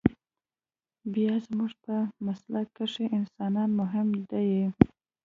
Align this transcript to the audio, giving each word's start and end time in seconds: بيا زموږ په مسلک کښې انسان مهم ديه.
بيا 1.13 1.33
زموږ 1.45 1.71
په 1.83 1.95
مسلک 2.25 2.67
کښې 2.77 3.05
انسان 3.17 3.53
مهم 3.79 4.07
ديه. 4.29 4.67